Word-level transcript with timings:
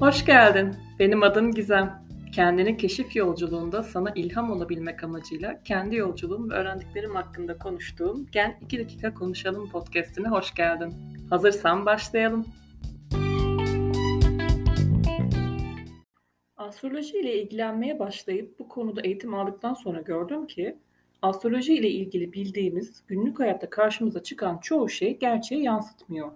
Hoş 0.00 0.24
geldin. 0.24 0.74
Benim 0.98 1.22
adım 1.22 1.52
Gizem. 1.52 2.02
Kendini 2.32 2.76
keşif 2.76 3.16
yolculuğunda 3.16 3.82
sana 3.82 4.12
ilham 4.14 4.50
olabilmek 4.50 5.04
amacıyla 5.04 5.62
kendi 5.62 5.96
yolculuğum 5.96 6.50
ve 6.50 6.54
öğrendiklerim 6.54 7.14
hakkında 7.14 7.58
konuştuğum 7.58 8.26
Gen 8.32 8.58
2 8.62 8.78
dakika 8.78 9.14
konuşalım 9.14 9.70
podcast'ine 9.70 10.28
hoş 10.28 10.54
geldin. 10.54 10.94
Hazırsan 11.30 11.86
başlayalım. 11.86 12.46
Astroloji 16.56 17.18
ile 17.18 17.42
ilgilenmeye 17.42 17.98
başlayıp 17.98 18.58
bu 18.58 18.68
konuda 18.68 19.00
eğitim 19.00 19.34
aldıktan 19.34 19.74
sonra 19.74 20.00
gördüm 20.00 20.46
ki 20.46 20.76
astroloji 21.22 21.74
ile 21.74 21.90
ilgili 21.90 22.32
bildiğimiz 22.32 23.02
günlük 23.06 23.40
hayatta 23.40 23.70
karşımıza 23.70 24.22
çıkan 24.22 24.58
çoğu 24.58 24.88
şey 24.88 25.18
gerçeği 25.18 25.62
yansıtmıyor. 25.62 26.32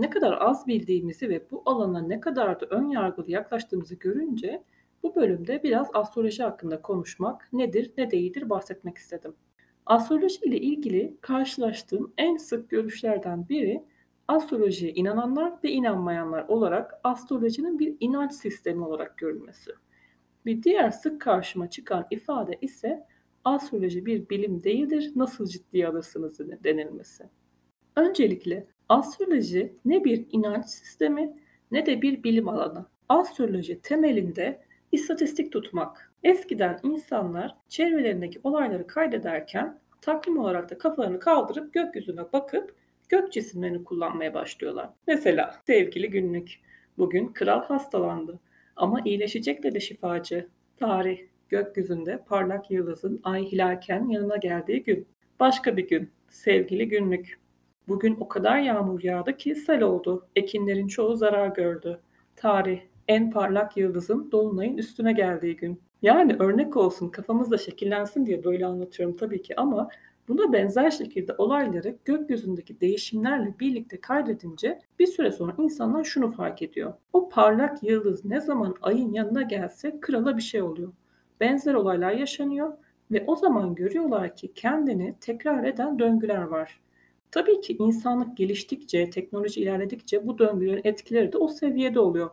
Ne 0.00 0.10
kadar 0.10 0.38
az 0.40 0.66
bildiğimizi 0.66 1.28
ve 1.28 1.50
bu 1.50 1.62
alana 1.66 2.00
ne 2.00 2.20
kadar 2.20 2.60
da 2.60 2.66
ön 2.66 2.88
yargılı 2.88 3.30
yaklaştığımızı 3.30 3.94
görünce 3.94 4.62
bu 5.02 5.14
bölümde 5.14 5.62
biraz 5.62 5.88
astroloji 5.94 6.42
hakkında 6.42 6.82
konuşmak, 6.82 7.48
nedir 7.52 7.92
ne 7.98 8.10
değildir 8.10 8.50
bahsetmek 8.50 8.98
istedim. 8.98 9.34
Astroloji 9.86 10.40
ile 10.44 10.58
ilgili 10.60 11.16
karşılaştığım 11.20 12.12
en 12.18 12.36
sık 12.36 12.70
görüşlerden 12.70 13.48
biri 13.48 13.84
astrolojiye 14.28 14.92
inananlar 14.92 15.52
ve 15.64 15.70
inanmayanlar 15.70 16.48
olarak 16.48 17.00
astrolojinin 17.04 17.78
bir 17.78 17.96
inanç 18.00 18.32
sistemi 18.32 18.84
olarak 18.84 19.18
görülmesi. 19.18 19.70
Bir 20.46 20.62
diğer 20.62 20.90
sık 20.90 21.20
karşıma 21.20 21.70
çıkan 21.70 22.06
ifade 22.10 22.58
ise 22.60 23.06
astroloji 23.44 24.06
bir 24.06 24.28
bilim 24.28 24.64
değildir, 24.64 25.12
nasıl 25.16 25.46
ciddiye 25.46 25.88
alırsınız 25.88 26.38
denilmesi. 26.64 27.24
Öncelikle 27.96 28.66
astroloji 28.90 29.72
ne 29.84 30.04
bir 30.04 30.26
inanç 30.30 30.66
sistemi 30.66 31.36
ne 31.70 31.86
de 31.86 32.02
bir 32.02 32.22
bilim 32.22 32.48
alanı. 32.48 32.86
Astroloji 33.08 33.80
temelinde 33.82 34.60
istatistik 34.92 35.52
tutmak. 35.52 36.12
Eskiden 36.22 36.80
insanlar 36.82 37.56
çevrelerindeki 37.68 38.40
olayları 38.42 38.86
kaydederken 38.86 39.78
takvim 40.00 40.38
olarak 40.38 40.70
da 40.70 40.78
kafalarını 40.78 41.18
kaldırıp 41.18 41.74
gökyüzüne 41.74 42.32
bakıp 42.32 42.74
gök 43.08 43.32
cisimlerini 43.32 43.84
kullanmaya 43.84 44.34
başlıyorlar. 44.34 44.90
Mesela 45.06 45.54
sevgili 45.66 46.10
günlük. 46.10 46.60
Bugün 46.98 47.28
kral 47.28 47.64
hastalandı 47.64 48.40
ama 48.76 49.00
iyileşecek 49.04 49.62
dedi 49.62 49.80
şifacı. 49.80 50.48
Tarih 50.76 51.20
gökyüzünde 51.48 52.24
parlak 52.28 52.70
yıldızın 52.70 53.20
ay 53.24 53.44
hilalken 53.44 54.08
yanına 54.08 54.36
geldiği 54.36 54.82
gün. 54.82 55.08
Başka 55.40 55.76
bir 55.76 55.88
gün 55.88 56.10
sevgili 56.28 56.88
günlük. 56.88 57.40
Bugün 57.88 58.16
o 58.20 58.28
kadar 58.28 58.58
yağmur 58.58 59.02
yağdı 59.02 59.36
ki 59.36 59.54
sel 59.54 59.82
oldu. 59.82 60.26
Ekinlerin 60.36 60.86
çoğu 60.86 61.16
zarar 61.16 61.48
gördü. 61.48 62.00
Tarih 62.36 62.80
en 63.08 63.30
parlak 63.30 63.76
yıldızın 63.76 64.30
dolunayın 64.32 64.78
üstüne 64.78 65.12
geldiği 65.12 65.56
gün. 65.56 65.80
Yani 66.02 66.36
örnek 66.38 66.76
olsun 66.76 67.08
kafamızda 67.08 67.58
şekillensin 67.58 68.26
diye 68.26 68.44
böyle 68.44 68.66
anlatıyorum 68.66 69.16
tabii 69.16 69.42
ki 69.42 69.60
ama 69.60 69.88
buna 70.28 70.52
benzer 70.52 70.90
şekilde 70.90 71.34
olayları 71.38 71.96
gökyüzündeki 72.04 72.80
değişimlerle 72.80 73.54
birlikte 73.60 74.00
kaydedince 74.00 74.78
bir 74.98 75.06
süre 75.06 75.30
sonra 75.30 75.54
insanlar 75.58 76.04
şunu 76.04 76.32
fark 76.32 76.62
ediyor. 76.62 76.92
O 77.12 77.28
parlak 77.28 77.82
yıldız 77.82 78.24
ne 78.24 78.40
zaman 78.40 78.74
ayın 78.82 79.12
yanına 79.12 79.42
gelse 79.42 80.00
krala 80.00 80.36
bir 80.36 80.42
şey 80.42 80.62
oluyor. 80.62 80.92
Benzer 81.40 81.74
olaylar 81.74 82.12
yaşanıyor 82.12 82.72
ve 83.10 83.24
o 83.26 83.36
zaman 83.36 83.74
görüyorlar 83.74 84.36
ki 84.36 84.52
kendini 84.54 85.14
tekrar 85.20 85.64
eden 85.64 85.98
döngüler 85.98 86.42
var. 86.42 86.80
Tabii 87.30 87.60
ki 87.60 87.76
insanlık 87.78 88.36
geliştikçe, 88.36 89.10
teknoloji 89.10 89.60
ilerledikçe 89.60 90.26
bu 90.26 90.38
döngülerin 90.38 90.80
etkileri 90.84 91.32
de 91.32 91.38
o 91.38 91.48
seviyede 91.48 92.00
oluyor. 92.00 92.30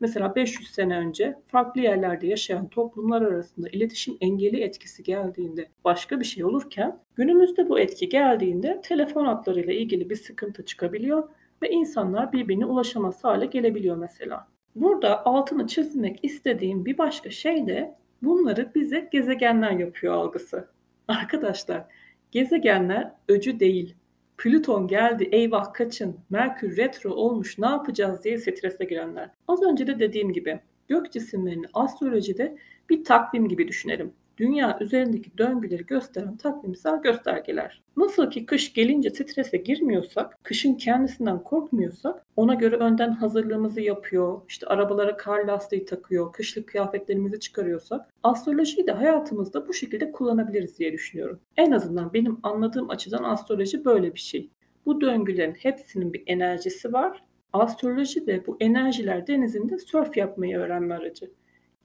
Mesela 0.00 0.34
500 0.34 0.70
sene 0.70 0.98
önce 0.98 1.38
farklı 1.46 1.80
yerlerde 1.80 2.26
yaşayan 2.26 2.68
toplumlar 2.68 3.22
arasında 3.22 3.68
iletişim 3.68 4.16
engeli 4.20 4.60
etkisi 4.60 5.02
geldiğinde 5.02 5.68
başka 5.84 6.20
bir 6.20 6.24
şey 6.24 6.44
olurken 6.44 6.98
günümüzde 7.14 7.68
bu 7.68 7.80
etki 7.80 8.08
geldiğinde 8.08 8.80
telefon 8.82 9.24
hatlarıyla 9.24 9.72
ilgili 9.72 10.10
bir 10.10 10.16
sıkıntı 10.16 10.64
çıkabiliyor 10.64 11.28
ve 11.62 11.70
insanlar 11.70 12.32
birbirine 12.32 12.64
ulaşamaz 12.64 13.24
hale 13.24 13.46
gelebiliyor 13.46 13.96
mesela. 13.96 14.48
Burada 14.74 15.26
altını 15.26 15.66
çizmek 15.66 16.18
istediğim 16.22 16.84
bir 16.84 16.98
başka 16.98 17.30
şey 17.30 17.66
de 17.66 17.94
bunları 18.22 18.72
bize 18.74 19.08
gezegenler 19.12 19.70
yapıyor 19.70 20.14
algısı. 20.14 20.68
Arkadaşlar 21.08 21.84
gezegenler 22.30 23.12
öcü 23.28 23.60
değil. 23.60 23.94
Plüton 24.40 24.86
geldi 24.86 25.28
eyvah 25.32 25.72
kaçın, 25.72 26.16
Merkür 26.30 26.76
retro 26.76 27.10
olmuş 27.10 27.58
ne 27.58 27.66
yapacağız 27.66 28.24
diye 28.24 28.38
strese 28.38 28.84
girenler. 28.84 29.30
Az 29.48 29.62
önce 29.62 29.86
de 29.86 29.98
dediğim 29.98 30.32
gibi 30.32 30.60
gök 30.88 31.12
cisimlerini 31.12 31.66
astrolojide 31.74 32.56
bir 32.90 33.04
takvim 33.04 33.48
gibi 33.48 33.68
düşünelim 33.68 34.12
dünya 34.40 34.78
üzerindeki 34.80 35.38
döngüleri 35.38 35.86
gösteren 35.86 36.36
takvimsel 36.36 37.02
göstergeler. 37.02 37.82
Nasıl 37.96 38.30
ki 38.30 38.46
kış 38.46 38.72
gelince 38.72 39.10
strese 39.10 39.56
girmiyorsak, 39.56 40.38
kışın 40.42 40.74
kendisinden 40.74 41.42
korkmuyorsak 41.42 42.26
ona 42.36 42.54
göre 42.54 42.76
önden 42.76 43.10
hazırlığımızı 43.10 43.80
yapıyor, 43.80 44.40
işte 44.48 44.66
arabalara 44.66 45.16
kar 45.16 45.44
lastiği 45.44 45.84
takıyor, 45.84 46.32
kışlık 46.32 46.68
kıyafetlerimizi 46.68 47.40
çıkarıyorsak 47.40 48.08
astrolojiyi 48.22 48.86
de 48.86 48.92
hayatımızda 48.92 49.68
bu 49.68 49.74
şekilde 49.74 50.12
kullanabiliriz 50.12 50.78
diye 50.78 50.92
düşünüyorum. 50.92 51.40
En 51.56 51.70
azından 51.70 52.12
benim 52.12 52.38
anladığım 52.42 52.90
açıdan 52.90 53.24
astroloji 53.24 53.84
böyle 53.84 54.14
bir 54.14 54.20
şey. 54.20 54.50
Bu 54.86 55.00
döngülerin 55.00 55.54
hepsinin 55.54 56.12
bir 56.12 56.22
enerjisi 56.26 56.92
var. 56.92 57.22
Astroloji 57.52 58.26
de 58.26 58.46
bu 58.46 58.56
enerjiler 58.60 59.26
denizinde 59.26 59.78
sörf 59.78 60.16
yapmayı 60.16 60.58
öğrenme 60.58 60.94
aracı. 60.94 61.30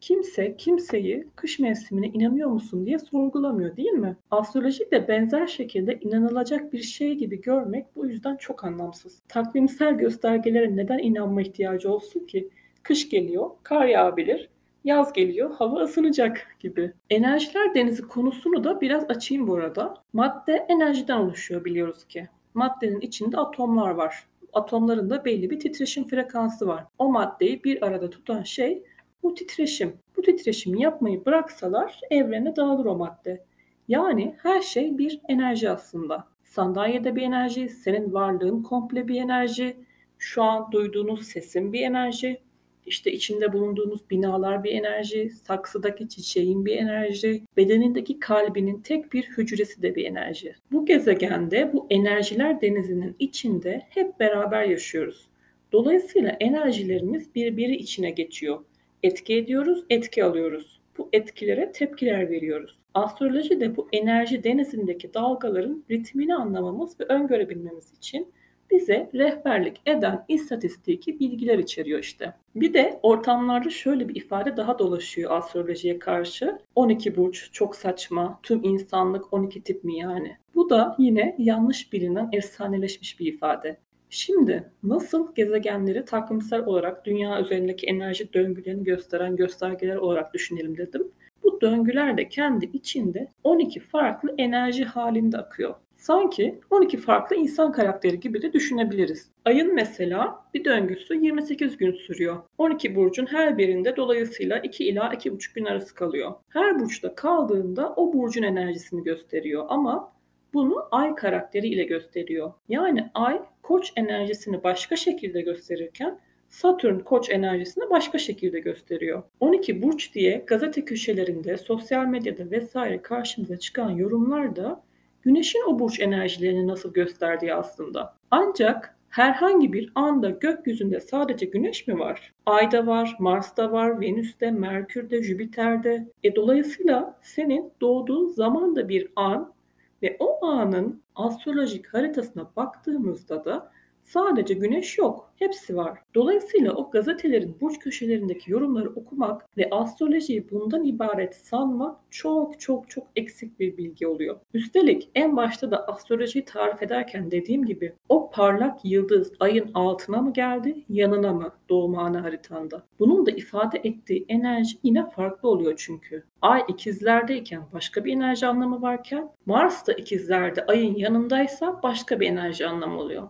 Kimse 0.02 0.58
kimseyi 0.58 1.28
kış 1.36 1.60
mevsimine 1.60 2.08
inanıyor 2.08 2.50
musun 2.50 2.86
diye 2.86 3.00
sorgulamıyor 3.00 3.78
değil 3.78 3.92
mi? 3.92 4.18
Astroloji 4.32 4.92
de 4.92 5.08
benzer 5.08 5.48
şekilde 5.48 6.00
inanılacak 6.02 6.74
bir 6.74 6.82
şey 6.82 7.16
gibi 7.16 7.42
görmek 7.42 7.86
bu 7.96 8.06
yüzden 8.06 8.36
çok 8.36 8.64
anlamsız. 8.64 9.22
Takvimsel 9.28 9.94
göstergelere 9.94 10.76
neden 10.76 11.00
inanma 11.00 11.42
ihtiyacı 11.42 11.92
olsun 11.92 12.20
ki? 12.26 12.50
Kış 12.84 13.10
geliyor, 13.10 13.50
kar 13.64 13.86
yağabilir, 13.86 14.50
yaz 14.84 15.14
geliyor, 15.14 15.52
hava 15.52 15.80
ısınacak 15.80 16.48
gibi. 16.60 16.94
Enerjiler 17.10 17.74
denizi 17.76 18.02
konusunu 18.02 18.64
da 18.64 18.82
biraz 18.82 19.04
açayım 19.10 19.48
bu 19.48 19.56
arada. 19.56 19.94
Madde 20.14 20.66
enerjiden 20.70 21.18
oluşuyor 21.18 21.66
biliyoruz 21.66 22.06
ki. 22.08 22.28
Maddenin 22.54 23.02
içinde 23.02 23.38
atomlar 23.38 23.92
var. 23.92 24.28
Atomların 24.54 25.10
da 25.10 25.26
belli 25.26 25.50
bir 25.50 25.60
titreşim 25.60 26.04
frekansı 26.04 26.68
var. 26.68 26.84
O 26.98 27.12
maddeyi 27.12 27.64
bir 27.64 27.86
arada 27.86 28.10
tutan 28.10 28.44
şey 28.44 28.84
bu 29.26 29.34
titreşim. 29.34 29.94
Bu 30.18 30.22
titreşimi 30.22 30.82
yapmayı 30.82 31.26
bıraksalar 31.26 32.00
evrene 32.12 32.56
dağılır 32.56 32.86
o 32.86 32.96
madde. 32.96 33.44
Yani 33.88 34.36
her 34.38 34.62
şey 34.62 34.98
bir 34.98 35.22
enerji 35.30 35.70
aslında. 35.70 36.28
Sandalyede 36.44 37.16
bir 37.16 37.22
enerji, 37.22 37.70
senin 37.70 38.14
varlığın 38.14 38.64
komple 38.64 39.08
bir 39.08 39.22
enerji, 39.22 39.78
şu 40.18 40.44
an 40.44 40.72
duyduğunuz 40.72 41.28
sesin 41.28 41.74
bir 41.74 41.82
enerji, 41.82 42.42
işte 42.86 43.12
içinde 43.12 43.54
bulunduğunuz 43.54 44.10
binalar 44.10 44.64
bir 44.64 44.72
enerji, 44.72 45.30
saksıdaki 45.30 46.10
çiçeğin 46.10 46.66
bir 46.66 46.78
enerji, 46.78 47.42
bedenindeki 47.58 48.20
kalbinin 48.20 48.82
tek 48.82 49.14
bir 49.14 49.24
hücresi 49.24 49.82
de 49.82 49.96
bir 49.96 50.06
enerji. 50.06 50.56
Bu 50.72 50.86
gezegende 50.86 51.74
bu 51.74 51.88
enerjiler 51.90 52.62
denizinin 52.62 53.16
içinde 53.20 53.82
hep 53.90 54.20
beraber 54.20 54.64
yaşıyoruz. 54.64 55.28
Dolayısıyla 55.72 56.38
enerjilerimiz 56.40 57.36
birbiri 57.36 57.76
içine 57.76 58.12
geçiyor 58.12 58.60
etki 59.04 59.36
ediyoruz, 59.36 59.84
etki 59.90 60.24
alıyoruz. 60.24 60.82
Bu 60.98 61.10
etkilere 61.14 61.72
tepkiler 61.72 62.30
veriyoruz. 62.30 62.78
Astroloji 62.94 63.60
de 63.60 63.78
bu 63.78 63.88
enerji 63.92 64.44
denizindeki 64.44 65.14
dalgaların 65.14 65.84
ritmini 65.92 66.36
anlamamız 66.36 67.00
ve 67.00 67.04
öngörebilmemiz 67.04 67.94
için 67.98 68.34
bize 68.72 69.10
rehberlik 69.14 69.82
eden 69.86 70.26
istatistiki 70.28 71.20
bilgiler 71.20 71.60
içeriyor 71.60 72.00
işte. 72.00 72.34
Bir 72.56 72.74
de 72.74 73.00
ortamlarda 73.04 73.70
şöyle 73.70 74.10
bir 74.10 74.16
ifade 74.16 74.58
daha 74.58 74.80
dolaşıyor 74.80 75.32
astrolojiye 75.32 76.00
karşı. 76.00 76.60
12 76.76 77.16
burç 77.16 77.50
çok 77.52 77.76
saçma, 77.76 78.40
tüm 78.44 78.64
insanlık 78.64 79.34
12 79.34 79.64
tip 79.64 79.84
mi 79.84 79.98
yani? 79.98 80.38
Bu 80.56 80.70
da 80.70 80.96
yine 81.00 81.36
yanlış 81.38 81.94
bilinen 81.94 82.30
efsaneleşmiş 82.32 83.20
bir 83.20 83.34
ifade. 83.34 83.78
Şimdi 84.10 84.72
nasıl 84.84 85.36
gezegenleri 85.36 86.06
takvimsel 86.06 86.66
olarak 86.66 87.06
dünya 87.06 87.42
üzerindeki 87.42 87.88
enerji 87.88 88.34
döngülerini 88.34 88.84
gösteren 88.84 89.36
göstergeler 89.36 89.96
olarak 89.96 90.34
düşünelim 90.34 90.78
dedim. 90.78 91.12
Bu 91.44 91.62
döngüler 91.62 92.18
de 92.18 92.30
kendi 92.30 92.66
içinde 92.66 93.28
12 93.44 93.80
farklı 93.80 94.36
enerji 94.38 94.84
halinde 94.86 95.38
akıyor. 95.38 95.76
Sanki 95.96 96.60
12 96.70 96.98
farklı 96.98 97.36
insan 97.36 97.72
karakteri 97.72 98.20
gibi 98.20 98.42
de 98.42 98.54
düşünebiliriz. 98.54 99.30
Ayın 99.46 99.76
mesela 99.76 100.46
bir 100.54 100.66
döngüsü 100.66 101.16
28 101.16 101.78
gün 101.78 101.92
sürüyor. 101.92 102.38
12 102.58 102.96
burcun 102.96 103.26
her 103.26 103.58
birinde 103.58 103.96
dolayısıyla 103.96 104.60
2 104.60 104.84
ila 104.88 105.14
2,5 105.14 105.56
gün 105.56 105.66
arası 105.66 105.96
kalıyor. 105.96 106.34
Her 106.50 106.80
burçta 106.80 107.16
kaldığında 107.16 107.94
o 107.96 108.14
burcun 108.14 108.44
enerjisini 108.44 109.04
gösteriyor 109.04 109.66
ama 109.70 110.15
bunu 110.56 110.88
ay 110.92 111.16
karakteri 111.16 111.68
ile 111.68 111.84
gösteriyor. 111.84 112.54
Yani 112.70 113.10
ay 113.14 113.42
koç 113.64 113.94
enerjisini 113.96 114.64
başka 114.64 114.96
şekilde 114.96 115.42
gösterirken 115.42 116.20
Satürn 116.50 117.00
koç 117.00 117.30
enerjisini 117.30 117.90
başka 117.90 118.18
şekilde 118.18 118.60
gösteriyor. 118.60 119.24
12 119.40 119.82
burç 119.82 120.14
diye 120.14 120.44
gazete 120.48 120.86
köşelerinde, 120.86 121.58
sosyal 121.58 122.06
medyada 122.06 122.52
vesaire 122.52 123.02
karşımıza 123.02 123.60
çıkan 123.60 123.90
yorumlar 123.90 124.56
da 124.56 124.84
Güneşin 125.22 125.64
o 125.68 125.80
burç 125.80 126.00
enerjilerini 126.00 126.68
nasıl 126.68 126.94
gösterdiği 126.94 127.54
aslında. 127.54 128.16
Ancak 128.32 128.98
herhangi 129.10 129.74
bir 129.74 129.92
anda 129.96 130.30
gökyüzünde 130.30 131.00
sadece 131.00 131.46
Güneş 131.46 131.88
mi 131.88 132.00
var? 132.00 132.34
Ay'da 132.46 132.88
var, 132.88 133.16
Mars'ta 133.20 133.72
var, 133.72 134.02
Venüs'te, 134.02 134.52
Merkür'de, 134.52 135.24
Jüpiter'de. 135.24 136.08
E 136.24 136.36
dolayısıyla 136.36 137.20
senin 137.22 137.72
doğduğun 137.82 138.28
zaman 138.28 138.76
da 138.76 138.90
bir 138.90 139.08
an 139.16 139.54
ve 140.04 140.18
o 140.20 140.46
anın 140.46 141.04
astrolojik 141.16 141.94
haritasına 141.94 142.52
baktığımızda 142.56 143.46
da 143.46 143.72
Sadece 144.06 144.54
güneş 144.54 144.98
yok, 144.98 145.32
hepsi 145.36 145.76
var. 145.76 146.00
Dolayısıyla 146.16 146.74
o 146.74 146.92
gazetelerin 146.92 147.58
burç 147.62 147.80
köşelerindeki 147.80 148.52
yorumları 148.52 148.90
okumak 148.90 149.58
ve 149.58 149.70
astrolojiyi 149.72 150.52
bundan 150.52 150.84
ibaret 150.84 151.36
sanmak 151.36 151.98
çok 152.10 152.60
çok 152.60 152.90
çok 152.90 153.08
eksik 153.16 153.60
bir 153.60 153.78
bilgi 153.78 154.08
oluyor. 154.08 154.40
Üstelik 154.54 155.10
en 155.16 155.38
başta 155.38 155.72
da 155.72 155.88
astrolojiyi 155.88 156.46
tarif 156.46 156.84
ederken 156.84 157.32
dediğim 157.32 157.66
gibi 157.66 157.94
o 158.10 158.30
parlak 158.30 158.80
yıldız 158.84 159.34
ayın 159.40 159.72
altına 159.74 160.22
mı 160.22 160.34
geldi, 160.34 160.86
yanına 160.90 161.34
mı 161.34 161.52
doğum 161.70 161.98
anı 161.98 162.18
haritanda? 162.18 162.84
Bunun 163.00 163.26
da 163.26 163.32
ifade 163.32 163.82
ettiği 163.84 164.26
enerji 164.30 164.78
yine 164.84 165.10
farklı 165.10 165.50
oluyor 165.50 165.74
çünkü. 165.78 166.24
Ay 166.42 166.64
ikizlerdeyken 166.68 167.64
başka 167.74 168.06
bir 168.06 168.14
enerji 168.14 168.48
anlamı 168.48 168.82
varken 168.82 169.30
Mars 169.46 169.88
da 169.88 169.94
ikizlerde 169.94 170.66
ayın 170.66 170.96
yanındaysa 170.96 171.80
başka 171.84 172.20
bir 172.20 172.28
enerji 172.28 172.68
anlamı 172.68 173.00
oluyor. 173.00 173.28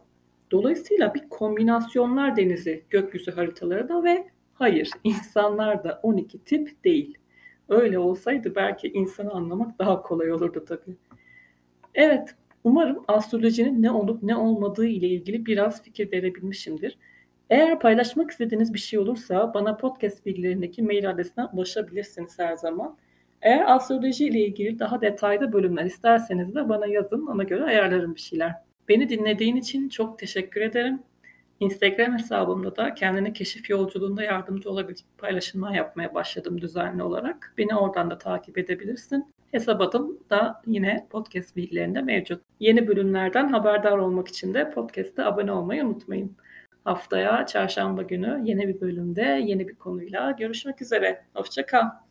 Dolayısıyla 0.52 1.14
bir 1.14 1.30
kombinasyonlar 1.30 2.36
denizi 2.36 2.84
gökyüzü 2.90 3.32
haritaları 3.32 3.90
da 3.90 4.04
ve 4.04 4.28
hayır 4.54 4.90
insanlar 5.04 5.84
da 5.84 6.00
12 6.04 6.44
tip 6.44 6.84
değil. 6.84 7.18
Öyle 7.70 8.00
olsaydı 8.00 8.56
belki 8.56 8.88
insanı 8.88 9.32
anlamak 9.32 9.80
daha 9.80 10.02
kolay 10.02 10.32
olurdu 10.32 10.66
tabii. 10.68 10.96
Evet, 11.96 12.36
umarım 12.64 13.04
astrolojinin 13.08 13.82
ne 13.82 13.92
olup 13.92 14.24
ne 14.24 14.36
olmadığı 14.36 14.88
ile 14.88 15.08
ilgili 15.08 15.46
biraz 15.46 15.84
fikir 15.84 16.12
verebilmişimdir. 16.12 16.98
Eğer 17.50 17.80
paylaşmak 17.80 18.32
istediğiniz 18.32 18.74
bir 18.74 18.80
şey 18.80 19.00
olursa 19.00 19.54
bana 19.54 19.78
podcast 19.78 20.26
bilgilerindeki 20.26 20.84
mail 20.84 21.10
adresine 21.10 21.46
ulaşabilirsiniz 21.46 22.40
her 22.40 22.56
zaman. 22.56 22.98
Eğer 23.42 23.76
astroloji 23.76 24.26
ile 24.26 24.40
ilgili 24.40 24.80
daha 24.80 25.02
detaylı 25.02 25.54
bölümler 25.54 25.86
isterseniz 25.86 26.56
de 26.56 26.70
bana 26.70 26.86
yazın. 26.88 27.28
Ona 27.28 27.44
göre 27.44 27.64
ayarlarım 27.64 28.16
bir 28.16 28.20
şeyler. 28.20 28.54
Beni 28.90 29.10
dinlediğin 29.10 29.56
için 29.56 29.90
çok 29.90 30.20
teşekkür 30.20 30.62
ederim. 30.62 31.00
Instagram 31.60 32.14
hesabımda 32.14 32.76
da 32.76 32.94
kendini 32.94 33.34
keşif 33.34 33.70
yolculuğunda 33.70 34.24
yardımcı 34.24 34.70
olabilecek 34.70 35.08
paylaşımlar 35.18 35.74
yapmaya 35.74 36.14
başladım 36.14 36.62
düzenli 36.62 37.04
olarak. 37.04 37.54
Beni 37.58 37.76
oradan 37.76 38.12
da 38.12 38.18
takip 38.18 38.58
edebilirsin. 38.58 39.34
Hesap 39.52 39.82
adım 39.82 40.20
da 40.30 40.62
yine 40.66 41.08
podcast 41.10 41.56
bilgilerinde 41.56 42.02
mevcut. 42.02 42.42
Yeni 42.60 42.88
bölümlerden 42.88 43.48
haberdar 43.48 43.98
olmak 43.98 44.28
için 44.28 44.54
de 44.54 44.72
podcast'e 44.72 45.26
abone 45.26 45.52
olmayı 45.52 45.86
unutmayın. 45.86 46.36
Haftaya 46.84 47.46
çarşamba 47.46 48.02
günü 48.02 48.42
yeni 48.44 48.68
bir 48.68 48.82
bölümde 48.82 49.42
yeni 49.46 49.68
bir 49.68 49.76
konuyla 49.76 50.32
görüşmek 50.32 50.82
üzere. 50.82 51.26
Hoşçakal. 51.34 52.05